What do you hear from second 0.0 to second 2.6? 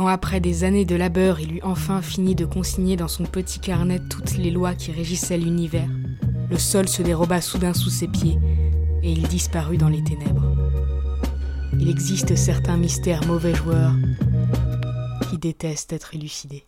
Quand après des années de labeur, il eut enfin fini de